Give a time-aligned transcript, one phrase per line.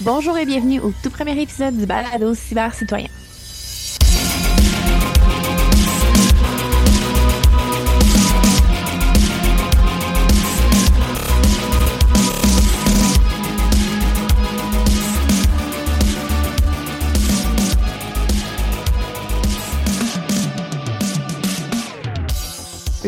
[0.00, 3.06] Bonjour et bienvenue au tout premier épisode du Balado Cyber Citoyen.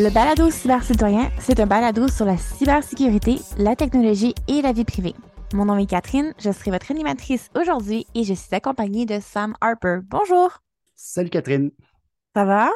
[0.05, 5.15] Le balado cyber-citoyen, c'est un balado sur la cybersécurité, la technologie et la vie privée.
[5.51, 9.55] Mon nom est Catherine, je serai votre animatrice aujourd'hui et je suis accompagnée de Sam
[9.61, 10.01] Harper.
[10.03, 10.59] Bonjour,
[10.93, 11.71] Salut Catherine.
[12.35, 12.69] ça va?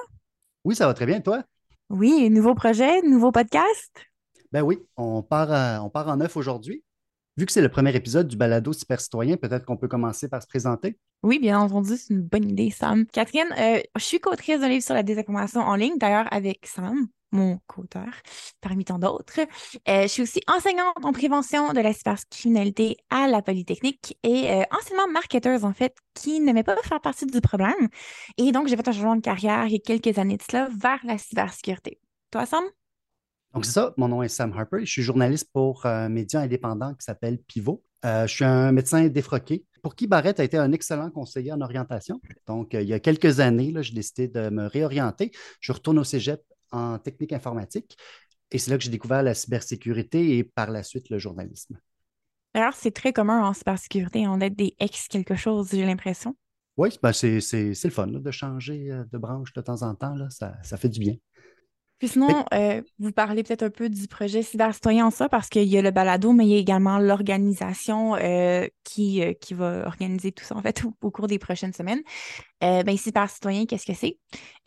[0.63, 1.43] Oui, ça va très bien, toi?
[1.91, 3.93] Oui, nouveau projet, nouveau podcast?
[4.51, 6.83] Ben oui, on part, à- on part en neuf aujourd'hui.
[7.39, 10.43] Vu que c'est le premier épisode du balado Super Citoyen, peut-être qu'on peut commencer par
[10.43, 10.99] se présenter.
[11.23, 13.05] Oui, bien entendu, c'est une bonne idée, Sam.
[13.13, 17.07] Catherine, euh, je suis co-autrice d'un livre sur la désinformation en ligne, d'ailleurs avec Sam,
[17.31, 18.09] mon co-auteur,
[18.59, 19.39] parmi tant d'autres.
[19.87, 25.07] Euh, je suis aussi enseignante en prévention de la cybercriminalité à la Polytechnique et euh,
[25.09, 27.87] marketeuse, en fait, qui n'aimait pas faire partie du problème.
[28.37, 30.67] Et donc, j'ai fait un changement de carrière il y a quelques années de cela
[30.77, 32.01] vers la cybersécurité.
[32.31, 32.65] Toi, Sam?
[33.53, 34.85] Donc, c'est ça, mon nom est Sam Harper.
[34.85, 37.83] Je suis journaliste pour un média indépendant qui s'appelle Pivot.
[38.05, 41.61] Euh, je suis un médecin défroqué pour qui Barrett a été un excellent conseiller en
[41.61, 42.21] orientation.
[42.47, 45.31] Donc, euh, il y a quelques années, j'ai décidé de me réorienter.
[45.59, 47.97] Je retourne au cégep en technique informatique
[48.51, 51.79] et c'est là que j'ai découvert la cybersécurité et par la suite le journalisme.
[52.53, 56.35] D'ailleurs, c'est très commun en cybersécurité, on est des ex quelque chose, j'ai l'impression.
[56.77, 60.15] Oui, ben c'est le fun là, de changer euh, de branche de temps en temps.
[60.15, 61.15] Là, ça, ça fait du bien.
[61.99, 65.67] Puis sinon, euh, vous parlez peut-être un peu du projet Cybercitoyen en ça, parce qu'il
[65.67, 69.85] y a le balado, mais il y a également l'organisation euh, qui, euh, qui va
[69.85, 72.01] organiser tout ça, en fait, au, au cours des prochaines semaines.
[72.63, 74.17] Euh, ben, Cybercitoyen, qu'est-ce que c'est?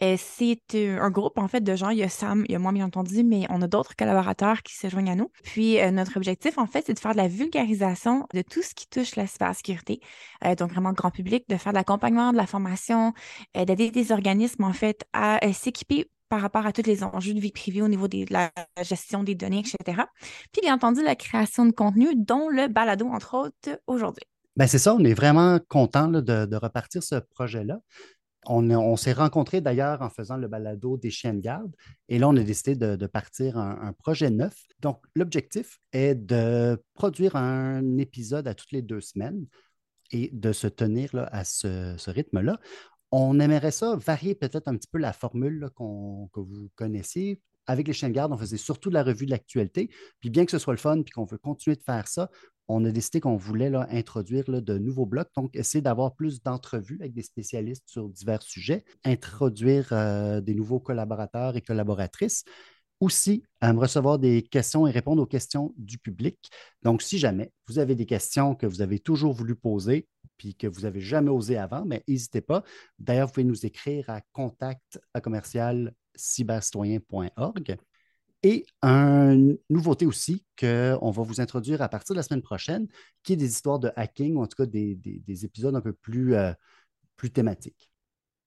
[0.03, 1.91] Euh, c'est euh, un groupe, en fait, de gens.
[1.91, 4.63] Il y a Sam, il y a moi, bien entendu, mais on a d'autres collaborateurs
[4.63, 5.31] qui se joignent à nous.
[5.43, 8.75] Puis, euh, notre objectif, en fait, c'est de faire de la vulgarisation de tout ce
[8.75, 10.01] qui touche la cybersécurité.
[10.45, 13.13] Euh, donc, vraiment, grand public, de faire de l'accompagnement, de la formation,
[13.57, 17.41] euh, d'aider des organismes, en fait, à s'équiper par rapport à tous les enjeux de
[17.41, 18.51] vie privée au niveau de la
[18.81, 20.05] gestion des données, etc.
[20.51, 24.25] Puis, bien entendu, la création de contenu, dont le balado, entre autres, aujourd'hui.
[24.57, 27.81] Ben, c'est ça, on est vraiment content de, repartir ce projet-là.
[28.47, 31.77] On, on s'est rencontrés d'ailleurs en faisant le balado des chiens de garde
[32.09, 34.57] et là, on a décidé de, partir un, projet neuf.
[34.81, 39.45] Donc, l'objectif est de produire un épisode à toutes les deux semaines
[40.13, 42.59] et de se tenir là, à ce rythme-là.
[43.13, 47.41] On aimerait ça varier peut-être un petit peu la formule que vous connaissiez.
[47.69, 49.89] Avec les de garde, on faisait surtout de la revue de l'actualité.
[50.19, 52.29] Puis bien que ce soit le fun, puis qu'on veut continuer de faire ça,
[52.69, 56.99] on a décidé qu'on voulait là, introduire de nouveaux blocs, donc essayer d'avoir plus d'entrevues
[57.01, 62.45] avec des spécialistes sur divers sujets, introduire euh, des nouveaux collaborateurs et collaboratrices,
[63.03, 66.39] aussi à me recevoir des questions et répondre aux questions du public.
[66.83, 70.69] Donc, si jamais vous avez des questions que vous avez toujours voulu poser, puis que
[70.69, 72.63] vous n'avez jamais osé avant, mais n'hésitez pas.
[72.99, 77.77] D'ailleurs, vous pouvez nous écrire à contact à commercial cybercitoyen.org.
[78.45, 82.89] Et une nouveauté aussi qu'on va vous introduire à partir de la semaine prochaine,
[83.23, 85.81] qui est des histoires de hacking, ou en tout cas des, des- des épisodes un
[85.81, 86.53] peu plus, euh,
[87.17, 87.89] plus thématiques.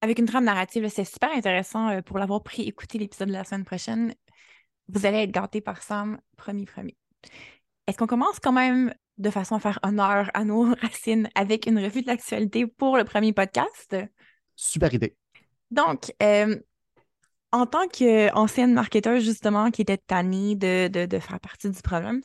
[0.02, 3.44] Avec une trame narrative, c'est super intéressant euh, pour l'avoir pris, écouter l'épisode de la
[3.44, 4.14] semaine prochaine.
[4.88, 6.96] Vous allez être gâtés par Sam, promis, promis.
[7.86, 11.78] Est-ce qu'on commence quand même de façon à faire honneur à nos racines avec une
[11.78, 13.96] revue de l'actualité pour le premier podcast?
[14.54, 15.16] Super idée.
[15.70, 16.56] Donc, euh,
[17.52, 22.20] en tant qu'ancienne marketeuse, justement, qui était tannée de, de, de faire partie du problème,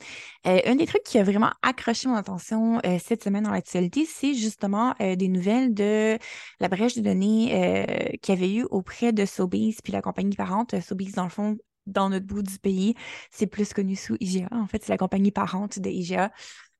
[0.46, 4.04] euh, un des trucs qui a vraiment accroché mon attention euh, cette semaine dans l'actualité,
[4.04, 6.18] c'est justement euh, des nouvelles de
[6.60, 10.78] la brèche de données qu'il y avait eu auprès de Sobeys puis la compagnie parente.
[10.80, 11.56] Sobeys, dans le fond,
[11.86, 12.94] dans notre bout du pays,
[13.30, 14.48] c'est plus connu sous IGA.
[14.52, 16.30] En fait, c'est la compagnie parente de IGA.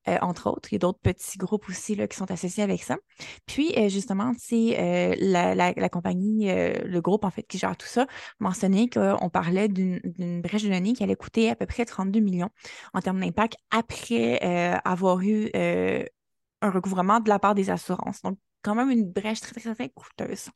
[0.09, 0.69] euh, entre autres.
[0.73, 2.97] Il y a d'autres petits groupes aussi là, qui sont associés avec ça.
[3.47, 8.07] Puis, euh, justement, c'est euh, la, compagnie, le groupe, en fait, qui gère tout ça,
[8.41, 12.51] mentionnait qu'on parlait d'une brèche de données qui allait coûter à peu près 32 millions
[12.95, 14.41] en termes d'impact après
[14.85, 18.23] avoir eu un recouvrement de la part des assurances.
[18.23, 20.51] Donc, quand même une brèche très, très, très coûteuse.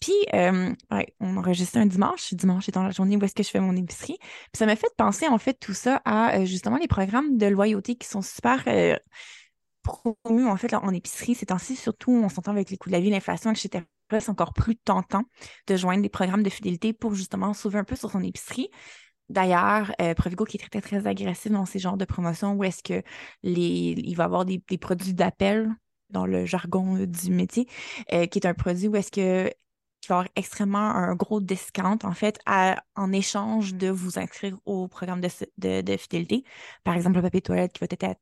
[0.00, 2.32] Puis, euh, ouais, on enregistre un dimanche.
[2.34, 4.16] Dimanche étant la journée où est-ce que je fais mon épicerie.
[4.20, 7.46] Puis ça m'a fait penser, en fait, tout ça à euh, justement les programmes de
[7.46, 8.96] loyauté qui sont super euh,
[9.82, 11.34] promus, en fait, en épicerie.
[11.34, 13.84] C'est ainsi, surtout, on s'entend avec les coûts de la vie, l'inflation, etc.
[14.10, 15.24] C'est encore plus tentant
[15.66, 18.70] de joindre des programmes de fidélité pour justement sauver un peu sur son épicerie.
[19.28, 22.82] D'ailleurs, euh, Provigo qui est très, très, agressif dans ces genres de promotions où est-ce
[22.82, 23.02] que
[23.42, 25.70] les, il va avoir des, produits d'appel
[26.08, 27.66] dans le jargon du métier,
[28.08, 29.52] qui est un produit où est-ce que
[30.10, 35.96] avoir extrêmement un gros discount, en fait, en échange de vous inscrire au programme de,
[35.96, 36.44] fidélité.
[36.84, 38.14] Par exemple, le papier toilette qui va être à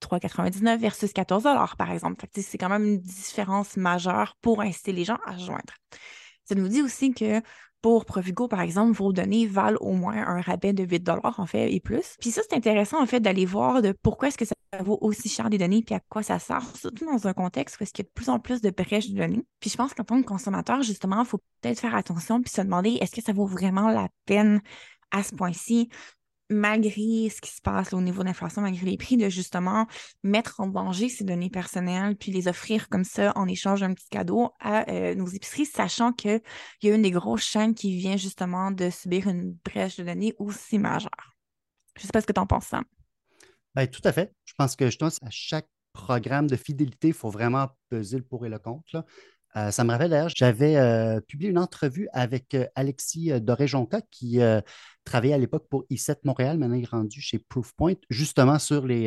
[0.00, 1.44] 3,99 versus 14
[1.78, 2.26] par exemple.
[2.34, 5.74] C'est quand même une différence majeure pour inciter les gens à joindre.
[6.44, 7.40] Ça nous dit aussi que
[7.82, 11.72] pour Provigo, par exemple, vos données valent au moins un rabais de 8 en fait
[11.74, 12.16] et plus.
[12.20, 15.28] Puis ça, c'est intéressant en fait d'aller voir de pourquoi est-ce que ça vaut aussi
[15.28, 18.04] cher des données puis à quoi ça sert, surtout dans un contexte où est-ce qu'il
[18.04, 19.44] y a de plus en plus de brèches de données.
[19.60, 22.62] Puis je pense qu'en tant que consommateur, justement, il faut peut-être faire attention puis se
[22.62, 24.62] demander est-ce que ça vaut vraiment la peine
[25.10, 25.90] à ce point-ci?
[26.52, 29.86] Malgré ce qui se passe au niveau de l'inflation, malgré les prix, de justement
[30.22, 34.08] mettre en danger ces données personnelles, puis les offrir comme ça en échange d'un petit
[34.08, 36.40] cadeau à euh, nos épiceries, sachant qu'il
[36.82, 40.34] y a une des grosses chaînes qui vient justement de subir une brèche de données
[40.38, 41.10] aussi majeure.
[41.96, 42.84] Je ne sais pas ce que tu en penses, Sam.
[43.74, 44.32] Ben, tout à fait.
[44.44, 48.24] Je pense que je pense à chaque programme de fidélité, il faut vraiment peser le
[48.24, 48.84] pour et le contre.
[48.94, 49.04] Là.
[49.56, 54.40] Euh, ça me rappelle d'ailleurs, j'avais euh, publié une entrevue avec Alexis Doréjonka qui
[55.04, 59.04] travaillait à l'époque pour I7 Montréal, maintenant il est rendu chez Proofpoint, justement sur les,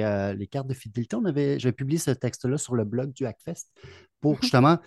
[0.51, 1.15] cartes de fidélité.
[1.15, 3.67] On avait, j'avais publié ce texte-là sur le blog du Hackfest
[4.21, 4.39] pour mhm.
[4.41, 4.79] justement.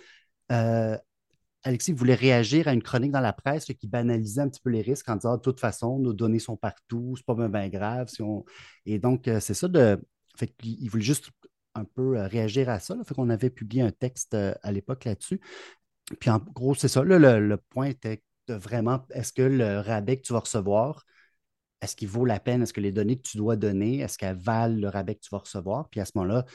[1.63, 4.81] Alexis voulait réagir à une chronique dans la presse qui banalisait un petit peu les
[4.81, 8.07] risques en disant de toute façon, nos données sont partout, c'est pas bien grave.
[8.07, 8.45] Si on...
[8.85, 9.99] Et donc, c'est ça de.
[10.37, 11.31] Fait il voulait juste
[11.75, 12.95] un peu euh, réagir à ça.
[12.95, 13.03] Là.
[13.03, 15.39] Fait qu'on avait publié un texte euh, à l'époque là-dessus.
[16.19, 17.03] Puis en gros, c'est ça.
[17.03, 18.23] le, point était
[18.53, 21.05] vraiment, est-ce que le rabais que tu vas recevoir,
[21.81, 22.61] est-ce qu'il vaut la peine?
[22.61, 25.29] Est-ce que les données que tu dois donner, est-ce qu'elles valent le rabais que tu
[25.31, 25.89] vas recevoir?
[25.89, 26.45] Puis à ce moment-là,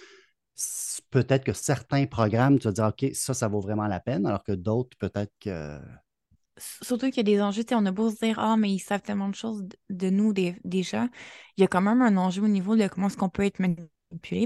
[1.11, 4.44] peut-être que certains programmes, tu vas dire, OK, ça, ça vaut vraiment la peine, alors
[4.44, 5.81] que d'autres, peut-être que.
[6.82, 9.02] Surtout qu'il y a des enjeux, on a beau se dire, ah, mais ils savent
[9.02, 11.08] tellement de choses de nous déjà.
[11.56, 13.58] Il y a quand même un enjeu au niveau de comment est-ce qu'on peut être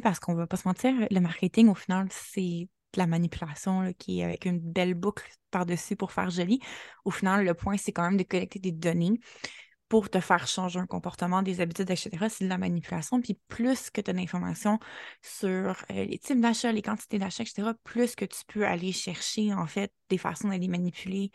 [0.02, 3.92] parce qu'on ne va pas se mentir, le marketing, au final, c'est de la manipulation
[3.98, 6.60] qui est avec une belle boucle par-dessus pour faire joli.
[7.04, 9.20] Au final, le point, c'est quand même de collecter des données
[9.88, 12.28] pour te faire changer un comportement, des habitudes, etc.
[12.28, 13.20] C'est de la manipulation.
[13.20, 14.78] Puis plus que tu as d'informations
[15.22, 19.54] sur euh, les types d'achats, les quantités d'achats, etc., plus que tu peux aller chercher,
[19.54, 21.30] en fait, des façons d'aller manipuler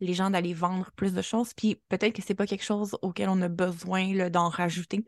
[0.00, 1.52] les gens, d'aller vendre plus de choses.
[1.54, 5.04] Puis peut-être que c'est pas quelque chose auquel on a besoin d'en rajouter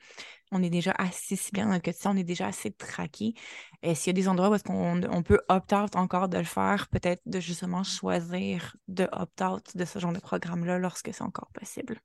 [0.51, 3.35] on est déjà assez bien dans le quotidien, on est déjà assez traqué.
[3.83, 6.45] Et S'il y a des endroits où est-ce qu'on on peut opt-out encore de le
[6.45, 11.51] faire, peut-être de justement choisir de opt-out de ce genre de programme-là lorsque c'est encore
[11.53, 12.01] possible,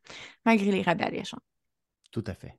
[0.45, 1.41] malgré les rabais alléchants.
[2.11, 2.57] Tout à fait.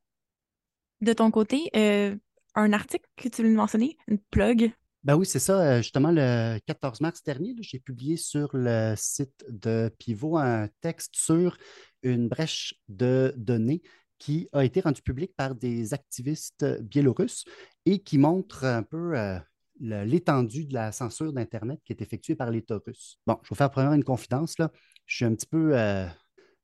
[1.01, 2.17] De ton côté, euh,
[2.55, 4.73] un article que tu voulais mentionner, une plug?
[5.05, 5.61] Ben oui, c'est ça.
[5.61, 11.15] Euh, justement, le 14 mars dernier, j'ai publié sur le site de Pivot un texte
[11.15, 11.57] sur
[12.03, 13.83] une brèche de données
[14.19, 17.45] qui a été rendu public par des activistes biélorusses
[17.85, 19.39] et qui montre un peu euh,
[19.81, 23.19] l'étendue de la censure d'Internet qui est effectuée par l'État russe.
[23.27, 24.59] Bon, je vais faire premièrement une confidence.
[24.59, 24.71] Là.
[25.07, 25.77] Je suis un petit peu.
[25.79, 26.07] Euh,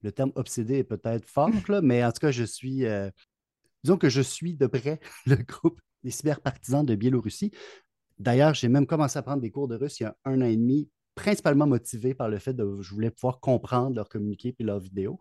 [0.02, 2.87] le terme obsédé est peut-être fort, là, mais en tout cas, je suis.
[2.87, 3.10] Euh,
[3.84, 7.52] disons que je suis de près le groupe des cyberpartisans de Biélorussie.
[8.19, 10.46] D'ailleurs, j'ai même commencé à prendre des cours de russe il y a un an
[10.46, 14.65] et demi, principalement motivé par le fait que je voulais pouvoir comprendre leur communiqué et
[14.65, 15.19] leurs vidéos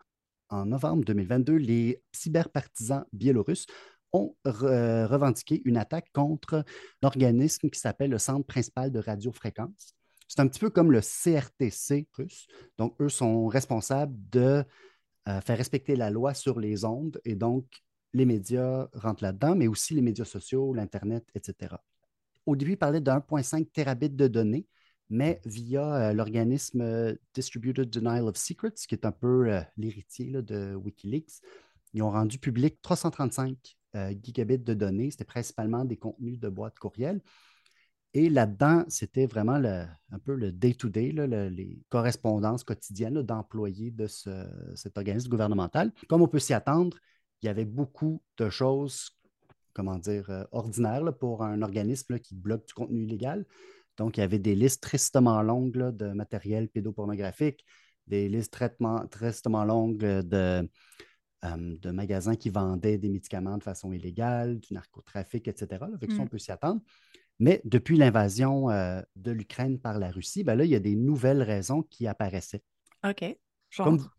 [0.51, 3.65] en novembre 2022, les cyberpartisans biélorusses
[4.13, 6.65] ont revendiqué une attaque contre
[7.01, 9.95] l'organisme qui s'appelle le Centre principal de radiofréquence.
[10.27, 12.47] C'est un petit peu comme le CRTC russe.
[12.77, 14.63] Donc, eux sont responsables de
[15.27, 17.65] euh, faire respecter la loi sur les ondes et donc
[18.13, 21.75] les médias rentrent là-dedans, mais aussi les médias sociaux, l'Internet, etc.
[22.45, 24.67] Au début, ils parlaient de 1,5 terabits de données
[25.11, 30.41] mais via euh, l'organisme euh, Distributed Denial of Secrets, qui est un peu euh, l'héritier
[30.41, 31.41] de Wikileaks.
[31.93, 33.77] Ils ont rendu public 335
[34.23, 35.11] gigabits de données.
[35.11, 37.19] C'était principalement des contenus de boîtes courriel.
[38.13, 45.27] Et là-dedans, c'était vraiment un peu le day-to-day, les correspondances quotidiennes d'employés de cet organisme
[45.27, 45.91] gouvernemental.
[46.07, 46.97] Comme on peut s'y attendre,
[47.41, 49.17] il y avait beaucoup de choses,
[49.73, 53.45] comment dire, ordinaires pour un organisme qui bloque du contenu illégal.
[54.01, 57.63] Donc, il y avait des listes tristement longues de matériel pédopornographique,
[58.07, 58.51] des listes
[59.11, 60.67] tristement longues de,
[61.45, 65.85] euh, de, magasins qui vendaient des médicaments de façon illégale, du narcotrafic, etc.
[65.93, 66.29] Avec ça, on mm.
[66.29, 66.81] peut s'y attendre.
[67.37, 70.95] Mais depuis l'invasion euh, de l'Ukraine par la Russie, ben là, il y a des
[70.95, 72.63] nouvelles raisons qui apparaissaient.
[73.07, 73.37] OK.
[73.69, 73.85] Genre?
[73.85, 74.09] Comme, vous-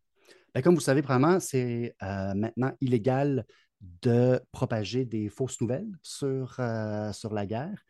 [0.55, 3.45] ben, comme vous savez, probablement, c'est euh, maintenant illégal
[3.81, 7.83] de propager des fausses nouvelles sur, euh, sur la guerre.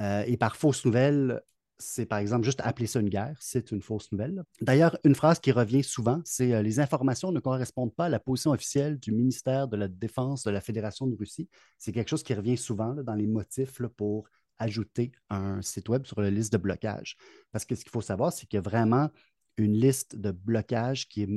[0.00, 1.40] Euh, et par fausse nouvelle,
[1.78, 4.42] c'est par exemple juste appeler ça une guerre, c'est une fausse nouvelle.
[4.60, 8.18] D'ailleurs, une phrase qui revient souvent, c'est euh, les informations ne correspondent pas à la
[8.18, 11.48] position officielle du ministère de la Défense de la Fédération de Russie.
[11.78, 16.20] C'est quelque chose qui revient souvent dans les motifs pour ajouter un site web sur
[16.20, 17.16] la liste de blocage.
[17.52, 19.10] Parce que ce qu'il faut savoir, c'est qu'il y a vraiment
[19.58, 21.30] une liste de blocage qui est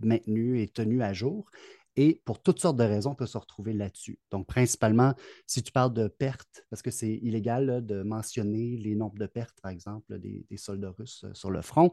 [0.00, 1.50] maintenue et tenue à jour.
[1.96, 4.18] Et pour toutes sortes de raisons, on peut se retrouver là-dessus.
[4.30, 5.14] Donc, principalement,
[5.46, 9.26] si tu parles de pertes, parce que c'est illégal là, de mentionner les nombres de
[9.26, 11.92] pertes, par exemple, des, des soldats russes euh, sur le front,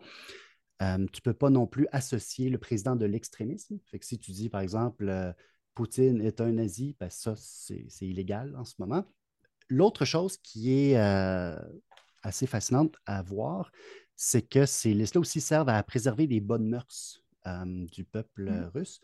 [0.82, 3.80] euh, tu ne peux pas non plus associer le président de l'extrémisme.
[3.86, 5.32] Fait que si tu dis, par exemple, euh,
[5.74, 9.06] Poutine est un nazi, ben ça, c'est illégal en ce moment.
[9.70, 11.58] L'autre chose qui est euh,
[12.22, 13.72] assez fascinante à voir,
[14.16, 17.24] c'est que ces listes-là aussi servent à préserver les bonnes mœurs
[17.92, 19.02] du peuple euh, russe.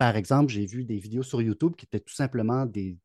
[0.00, 2.96] Par exemple, j'ai vu des vidéos sur YouTube qui étaient tout simplement des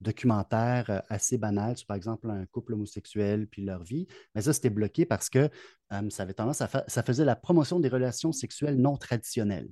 [0.00, 4.08] documentaires euh, assez banals sur, par exemple, un couple homosexuel puis leur vie.
[4.34, 5.48] Mais ça, c'était bloqué parce que
[5.92, 9.68] euh, ça avait tendance à faire, ça faisait la promotion des relations sexuelles non traditionnelles.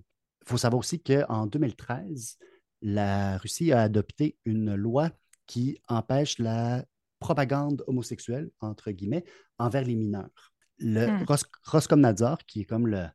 [0.47, 2.39] Il faut savoir aussi qu'en 2013,
[2.83, 5.11] la Russie a adopté une loi
[5.49, 6.85] qui empêche la
[7.19, 9.25] propagande homosexuelle, entre guillemets,
[9.59, 10.53] envers les mineurs.
[10.79, 11.25] Le Hmm.
[11.25, 13.07] Ros- Roskomnadzor, qui est comme le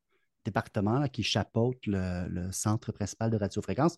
[0.46, 3.98] département qui chapeaute le, centre principal de radiofréquence,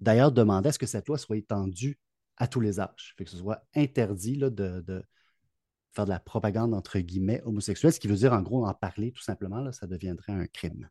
[0.00, 1.98] d'ailleurs demandé à ce que cette loi soit étendue
[2.36, 5.02] à tous les âges, fait que ce soit interdit là, de,
[5.94, 9.12] faire de la propagande, entre guillemets, homosexuelle, ce qui veut dire, en gros, en parler
[9.12, 10.88] tout simplement, là, ça deviendrait un crime.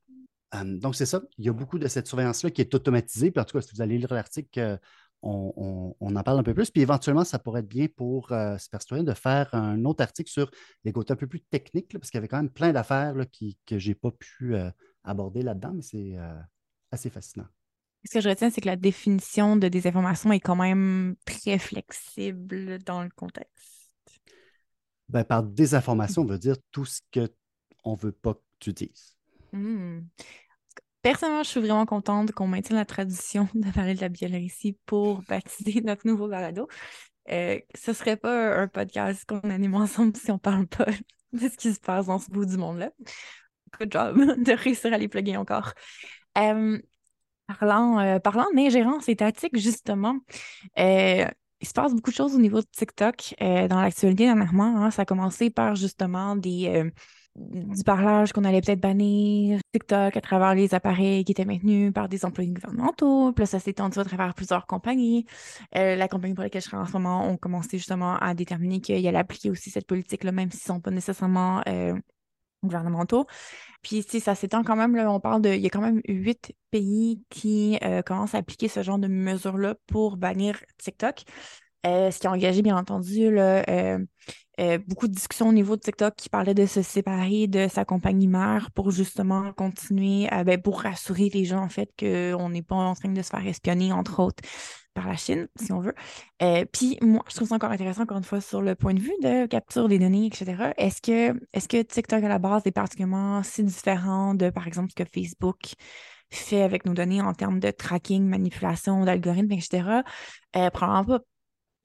[0.63, 1.21] Donc, c'est ça.
[1.37, 3.29] Il y a beaucoup de cette surveillance-là qui est automatisée.
[3.29, 4.77] Puis, en tout cas, si vous allez lire l'article, euh,
[5.25, 6.71] on, on- on en parle un peu plus.
[6.71, 8.57] Puis, éventuellement, ça pourrait être bien pour euh,
[8.91, 10.49] de faire un autre article sur
[10.83, 13.13] les côtés un peu plus techniques, là, parce qu'il y avait quand même plein d'affaires
[13.65, 14.69] que je n'ai pas pu euh,
[15.03, 16.33] aborder là-dedans, mais c'est euh,
[16.91, 17.47] assez fascinant.
[18.05, 22.79] Ce que je retiens, c'est que la définition de désinformation est quand même très flexible
[22.83, 23.89] dans le contexte.
[25.09, 29.15] Ben, par désinformation, on veut dire tout ce qu'on ne veut pas que tu dises.
[29.53, 29.99] Hmm.
[31.05, 35.21] Personnellement, je suis vraiment contente qu'on maintienne la tradition de parler de la Biélorussie pour
[35.29, 36.67] baptiser notre nouveau balado.
[37.29, 40.87] Euh, ce serait pas un podcast qu'on anime ensemble si on parle pas
[41.33, 42.89] de ce qui se passe dans ce bout du monde-là.
[43.77, 45.73] Good job de réussir à les plugger encore.
[46.39, 46.79] Euh,
[47.45, 50.17] parlant, euh, parlant d'ingérence étatique, justement,
[50.79, 51.27] euh,
[51.61, 54.77] il se passe beaucoup de choses au niveau de TikTok dans l'actualité dernièrement.
[54.77, 54.89] hein.
[54.89, 56.91] Ça a commencé par justement des,
[57.35, 62.07] du parlage qu'on allait peut-être bannir TikTok à travers les appareils qui étaient maintenus par
[62.07, 63.33] des employés gouvernementaux.
[63.33, 65.25] Puis là, ça s'est étendu à travers plusieurs compagnies.
[65.75, 68.79] Euh, la compagnie pour laquelle je travaille en ce moment ont commencé justement à déterminer
[68.79, 71.93] qu'il allait appliquer aussi cette politique-là, même s'ils ne sont pas nécessairement euh,
[72.63, 73.25] gouvernementaux.
[73.81, 76.01] Puis, sais, ça s'étend quand même, là, on parle de, il y a quand même
[76.07, 81.23] huit pays qui euh, commencent à appliquer ce genre de mesures-là pour bannir TikTok.
[81.85, 83.99] Euh, ce qui a engagé, bien entendu, là, euh,
[84.59, 87.85] euh, beaucoup de discussions au niveau de TikTok qui parlaient de se séparer de sa
[87.85, 92.75] compagnie mère pour justement continuer, ben, pour rassurer les gens, en fait, qu'on n'est pas
[92.75, 94.43] en train de se faire espionner, entre autres,
[94.93, 95.93] par la Chine, si on veut.
[96.71, 99.13] Puis moi, je trouve ça encore intéressant, encore une fois, sur le point de vue
[99.21, 100.73] de capture des données, etc.
[100.77, 104.89] Est-ce que, est-ce que TikTok, à la base, est particulièrement si différent de, par exemple,
[104.97, 105.73] ce que Facebook
[106.31, 110.01] fait avec nos données en termes de tracking, manipulation d'algorithmes, etc.?
[110.71, 111.19] Probablement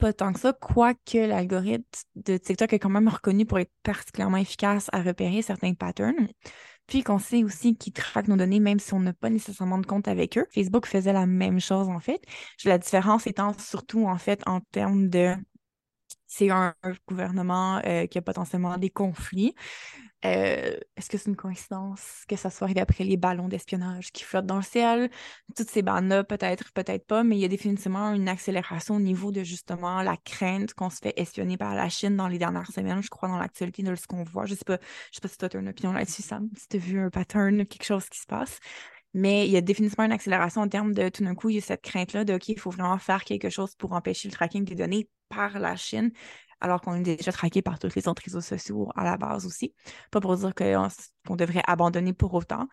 [0.01, 1.85] pas tant que ça, quoique l'algorithme
[2.17, 6.29] de TikTok est quand même reconnu pour être particulièrement efficace à repérer certains patterns.
[6.87, 9.87] Puis qu'on sait aussi qu'ils traquent nos données même si on n'a pas nécessairement de
[9.87, 10.47] compte avec eux.
[10.53, 12.21] Facebook faisait la même chose en fait.
[12.65, 15.37] La différence étant surtout en fait en termes de
[16.27, 16.75] c'est un,
[17.09, 19.55] gouvernement euh, qui a potentiellement des conflits.
[20.27, 24.23] Euh, Est-ce que c'est une coïncidence que ça soit arrivé après les ballons d'espionnage qui
[24.25, 25.11] flottent dans le ciel?
[25.57, 29.33] Toutes ces bandes-là, peut-être, peut-être pas, mais il y a définitivement une accélération au niveau
[29.33, 33.03] de justement la crainte qu'on se fait espionner par la Chine dans les dernières semaines,
[33.03, 34.45] je crois, dans l'actualité de ce qu'on voit.
[34.45, 34.79] Je sais pas,
[35.11, 37.65] je sais pas si tu as une opinion là-dessus, si tu as vu un pattern,
[37.65, 38.59] quelque chose qui se passe.
[39.15, 41.59] Mais il y a définitivement une accélération en termes de tout d'un coup, il y
[41.59, 44.65] a cette crainte-là de OK, il faut vraiment faire quelque chose pour empêcher le tracking
[44.65, 46.13] des données par la Chine,
[46.61, 49.75] alors qu'on est déjà traqué par tous les autres réseaux sociaux à la base aussi.
[50.11, 50.89] Pas pour dire qu'on
[51.27, 52.69] qu'on devrait abandonner pour autant.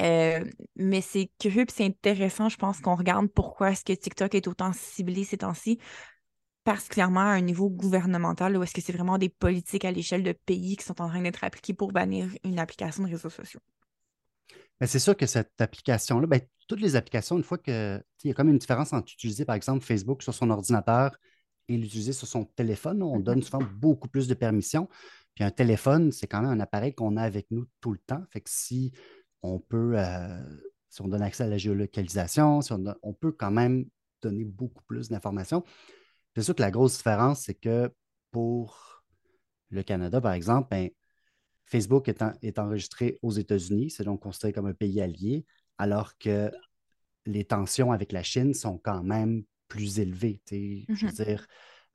[0.00, 0.44] Euh,
[0.76, 4.72] mais c'est curieux c'est intéressant, je pense, qu'on regarde pourquoi est-ce que TikTok est autant
[4.72, 5.78] ciblé ces temps-ci,
[6.64, 10.32] particulièrement à un niveau gouvernemental, ou est-ce que c'est vraiment des politiques à l'échelle de
[10.32, 13.60] pays qui sont en train d'être appliquées pour bannir une application de réseaux sociaux?
[14.80, 18.02] C'est sûr que cette application-là, ben, toutes les applications, une fois que.
[18.22, 21.16] Il y a comme une différence entre utiliser, par exemple, Facebook sur son ordinateur
[21.68, 23.02] et l'utiliser sur son téléphone.
[23.02, 24.88] On donne souvent beaucoup plus de permissions.
[25.34, 28.22] Puis un téléphone, c'est quand même un appareil qu'on a avec nous tout le temps.
[28.30, 28.92] Fait que si
[29.42, 30.40] on peut, euh,
[30.88, 33.86] si on donne accès à la géolocalisation, si on, on peut quand même
[34.22, 35.64] donner beaucoup plus d'informations.
[36.34, 37.92] C'est sûr que la grosse différence, c'est que
[38.30, 39.02] pour
[39.70, 40.90] le Canada, par exemple, ben,
[41.66, 45.46] Facebook est, est, enregistré aux États-Unis, c'est donc considéré comme un pays allié,
[45.78, 46.50] alors que
[47.26, 49.44] les tensions avec la Chine sont quand même
[49.74, 50.40] plus élevées.
[50.50, 51.24] Je veux mm-hmm.
[51.24, 51.46] dire,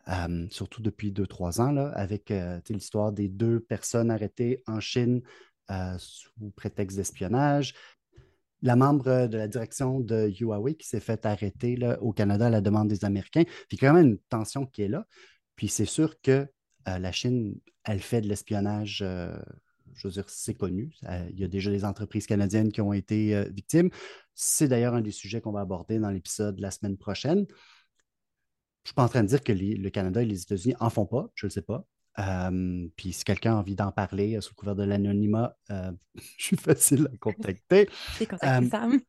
[0.10, 4.82] euh, surtout depuis deux, trois ans, là, avec euh, l'histoire des deux personnes arrêtées en
[4.82, 5.22] Chine
[5.72, 7.74] euh, sous prétexte d'espionnage.
[8.62, 12.50] La membre de la direction de Huawei qui s'est fait arrêter là, au Canada à
[12.50, 13.46] la demande des Américains.
[13.70, 15.06] Puis quand même une tension qui est là.
[15.56, 16.46] Puis c'est sûr que
[16.86, 17.56] la Chine,
[17.86, 19.06] elle fait de l'espionnage
[19.96, 20.94] je veux dire, c'est connu.
[21.32, 23.90] Il y a déjà des entreprises canadiennes qui ont été victimes.
[24.36, 27.46] C'est d'ailleurs un des sujets qu'on va aborder dans l'épisode de la semaine prochaine.
[27.50, 30.90] Je ne suis pas en train de dire que le Canada et les États-Unis n'en
[30.90, 31.86] font pas, je ne le sais pas.
[32.18, 35.92] Euh, puis si quelqu'un a envie d'en parler euh, sous le couvert de l'anonymat, euh,
[36.38, 37.90] je suis facile à contacter
[38.42, 39.00] Sam.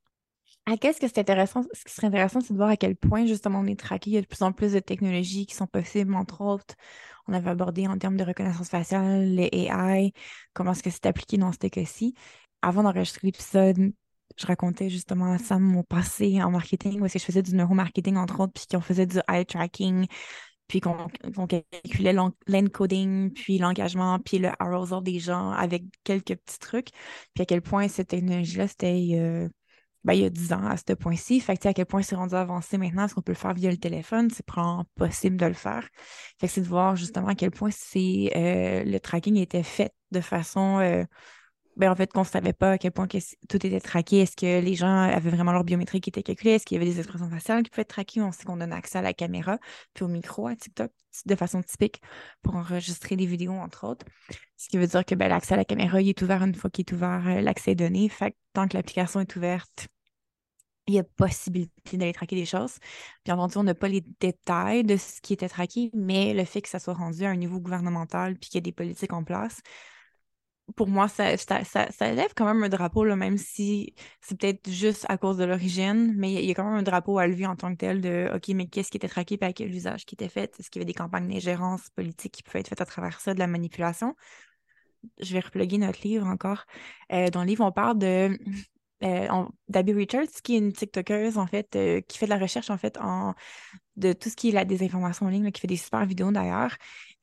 [0.67, 1.62] Ah, qu'est-ce que c'est intéressant?
[1.73, 4.11] Ce qui serait intéressant, c'est de voir à quel point justement on est traqué.
[4.11, 6.75] Il y a de plus en plus de technologies qui sont possibles, entre autres.
[7.26, 10.12] On avait abordé en termes de reconnaissance faciale, les AI,
[10.52, 12.14] comment est-ce que c'est appliqué dans ce cas-ci.
[12.62, 13.93] Avant d'enregistrer l'épisode,
[14.37, 18.17] je racontais justement à Sam mon passé en marketing, parce que je faisais du neuromarketing,
[18.17, 20.07] entre autres, puis qu'on faisait du eye tracking,
[20.69, 21.09] puis qu'on
[21.49, 22.12] calculait
[22.47, 26.90] l'encoding, puis l'engagement, puis le arousal des gens avec quelques petits trucs.
[27.35, 29.49] Puis à quel point cette technologie-là, c'était euh,
[30.04, 31.40] ben, il y a 10 ans à ce point-ci.
[31.40, 33.71] Fait que, à quel point c'est rendu avancé maintenant, est-ce qu'on peut le faire via
[33.71, 34.30] le téléphone?
[34.30, 35.88] C'est probablement possible de le faire.
[36.38, 39.92] Fait que c'est de voir justement à quel point c'est, euh, le tracking était fait
[40.11, 41.04] de façon euh,
[41.77, 44.19] ben, en fait, qu'on ne savait pas à quel point tout était traqué.
[44.21, 46.53] Est-ce que les gens avaient vraiment leur biométrie qui était calculée?
[46.53, 48.21] Est-ce qu'il y avait des expressions faciales qui pouvaient être traquées?
[48.21, 49.59] On sait qu'on donne accès à la caméra
[49.95, 50.91] puis au micro à TikTok
[51.27, 52.00] de façon typique
[52.43, 54.07] pour enregistrer des vidéos, entre autres.
[54.57, 56.85] Ce qui veut dire que ben, l'accès à la caméra, est ouvert une fois qu'il
[56.87, 58.09] est ouvert euh, l'accès donné.
[58.09, 59.89] Fait que tant que l'application est ouverte,
[60.87, 62.79] il y a possibilité d'aller traquer des choses.
[63.25, 66.62] Bien entendu, on n'a pas les détails de ce qui était traqué, mais le fait
[66.62, 69.25] que ça soit rendu à un niveau gouvernemental puis qu'il y ait des politiques en
[69.25, 69.61] place,
[70.76, 74.70] pour moi, ça, ça, ça, lève quand même un drapeau, là, même si c'est peut-être
[74.70, 77.46] juste à cause de l'origine, mais il y, a quand même un drapeau à lever
[77.46, 80.04] en tant que tel de OK, mais qu'est-ce qui était traqué et à quel usage
[80.06, 80.59] qui était fait?
[80.59, 83.35] Est-ce qu'il y avait des campagnes d'ingérence politique qui pouvaient être faites à travers ça,
[83.35, 84.14] de la manipulation?
[85.18, 86.64] Je vais repluguer notre livre encore.
[87.12, 88.38] Euh, dans le livre, on parle de
[89.02, 92.68] euh, d'Abby Richards, qui est une TikTokeuse, en fait, euh, qui fait de la recherche,
[92.68, 93.35] en fait, en,
[94.01, 96.77] de tout ce qui est la désinformation en ligne, qui fait des super vidéos d'ailleurs.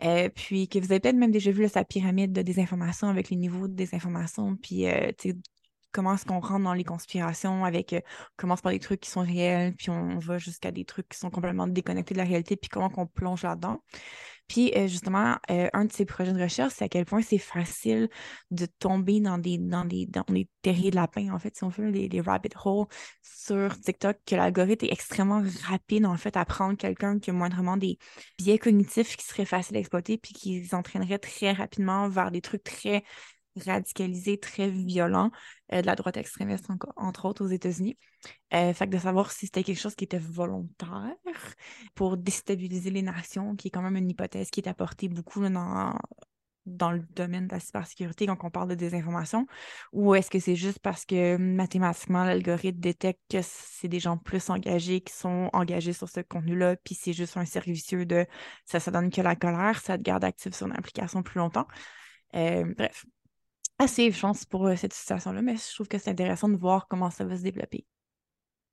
[0.04, 3.36] Euh, puis que vous avez peut-être même déjà vu sa pyramide de désinformation avec les
[3.36, 4.86] niveaux de désinformation, puis
[5.92, 8.02] comment est-ce qu'on rentre dans les conspirations avec, on
[8.38, 11.32] commence par des trucs qui sont réels, puis on va jusqu'à des trucs qui sont
[11.32, 13.82] complètement déconnectés de la réalité, puis comment qu'on plonge là-dedans.
[14.48, 17.38] Puis euh, justement, euh, un de ces projets de recherche, c'est à quel point c'est
[17.38, 18.10] facile
[18.52, 21.70] de tomber dans des, dans des, dans des terriers de lapin, en fait, si on
[21.70, 22.88] veut, les, rabbit holes
[23.22, 27.78] sur TikTok, que l'algorithme est extrêmement rapide, en fait, à prendre quelqu'un qui a moindrement
[27.78, 27.98] des
[28.38, 32.42] biais cognitifs qui seraient faciles à exploiter, puis qui les entraînerait très rapidement vers des
[32.42, 33.04] trucs très
[33.66, 35.32] radicalisés, très violents,
[35.74, 37.98] euh, de la droite extrémiste, entre autres aux États-Unis.
[38.54, 41.16] Euh, fait que de savoir si c'était quelque chose qui était volontaire
[41.96, 45.94] pour déstabiliser les nations, qui est quand même une hypothèse qui est apportée beaucoup dans,
[46.68, 49.48] dans le domaine de la cybersécurité quand on parle de désinformation,
[49.94, 54.50] ou est-ce que c'est juste parce que mathématiquement, l'algorithme détecte que c'est des gens plus
[54.50, 58.26] engagés qui sont engagés sur ce contenu-là, puis c'est juste un servicieux de
[58.66, 61.68] ça, ça donne que la colère, ça te garde actif sur une application plus longtemps.
[62.36, 63.06] Euh, bref,
[63.80, 66.88] assez, je pense, pour euh, cette situation-là, mais je trouve que c'est intéressant de voir
[66.88, 67.86] comment ça va se développer.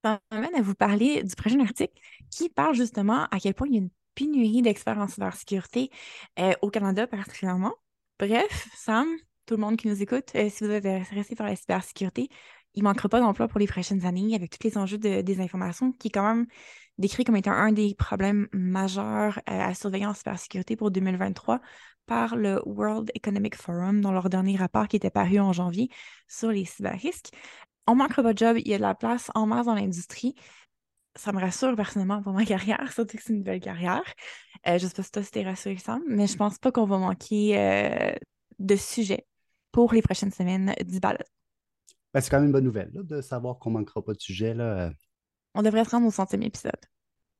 [0.05, 1.95] Ça m'amène à vous parler du prochain article
[2.31, 5.91] qui parle justement à quel point il y a une pénurie d'experts en cybersécurité
[6.39, 7.75] euh, au Canada particulièrement.
[8.19, 9.09] Bref, Sam,
[9.47, 12.29] tout le monde qui nous écoute, euh, si vous êtes intéressé par la cybersécurité,
[12.75, 15.93] il ne manquera pas d'emploi pour les prochaines années avec tous les enjeux de désinformation
[15.93, 16.47] qui est quand même
[16.99, 21.61] décrit comme étant un des problèmes majeurs à la surveillance cybersécurité pour 2023
[22.07, 25.89] par le World Economic Forum dans leur dernier rapport qui était paru en janvier
[26.29, 27.31] sur les cyberrisques.
[27.87, 30.35] On manquera pas de job, il y a de la place en masse dans l'industrie.
[31.17, 34.03] Ça me rassure personnellement pour ma carrière, surtout que c'est une nouvelle carrière.
[34.67, 36.99] Euh, je ne sais pas si toi c'était rassurant, mais je pense pas qu'on va
[36.99, 38.13] manquer euh,
[38.59, 39.27] de sujets
[39.73, 41.27] pour les prochaines semaines du balade.
[42.15, 44.55] Ben, c'est quand même une bonne nouvelle de savoir qu'on ne manquera pas de sujets.
[44.55, 44.93] Là.
[45.55, 46.73] On devrait se rendre au centième épisode.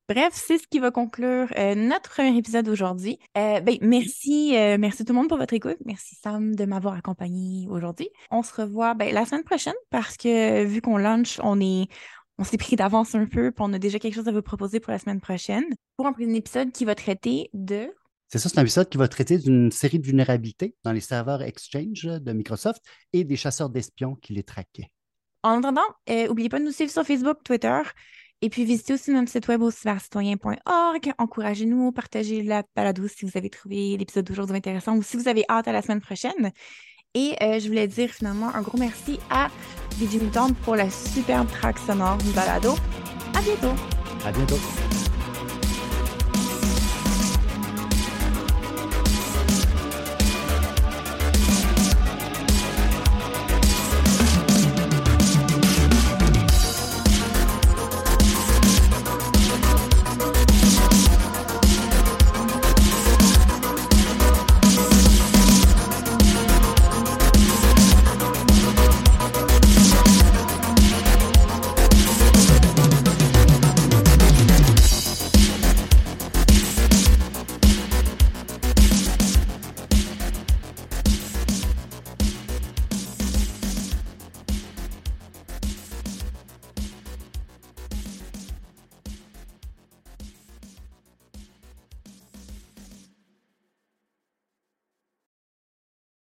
[0.07, 3.17] Bref, c'est ce qui va conclure euh, notre premier épisode aujourd'hui.
[3.37, 5.77] Euh, ben, merci, euh, merci tout le monde pour votre écoute.
[5.83, 8.09] Merci Sam de m'avoir accompagné aujourd'hui.
[8.29, 11.87] On se revoit ben, la semaine prochaine parce que vu qu'on launch, on est
[12.37, 14.79] on s'est pris d'avance un peu, puis on a déjà quelque chose à vous proposer
[14.79, 15.63] pour la semaine prochaine
[15.95, 17.89] pour un épisode qui va traiter de
[18.35, 21.41] c'est ça, c'est un épisode qui va traiter d'une série de vulnérabilités dans les serveurs
[21.41, 24.91] Exchange de Microsoft et des chasseurs d'espions qui les traquaient.
[25.41, 27.81] En attendant, n'oubliez pas de nous suivre sur Facebook, Twitter.
[28.41, 31.13] Et puis, visitez aussi notre site web au cybercitoyen.org.
[31.17, 35.45] Encouragez-nous, partagez la balado si vous avez trouvé l'épisode d'aujourd'hui intéressant ou si vous avez
[35.49, 36.51] hâte à la semaine prochaine.
[37.13, 39.47] Et je voulais dire finalement un gros merci à
[39.97, 42.73] Mutant pour la superbe track sonore du balado.
[43.33, 43.73] À bientôt!
[44.25, 44.59] À bientôt!